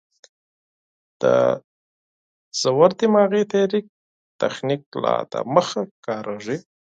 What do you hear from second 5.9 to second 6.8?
کارېږي.